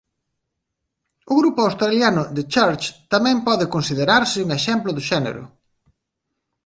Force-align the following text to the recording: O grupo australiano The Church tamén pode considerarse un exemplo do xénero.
O 1.31 1.33
grupo 1.39 1.59
australiano 1.63 2.21
The 2.35 2.43
Church 2.55 2.83
tamén 3.13 3.37
pode 3.47 3.65
considerarse 3.75 4.37
un 4.45 4.49
exemplo 4.59 4.89
do 4.93 5.01
xénero. 5.09 5.43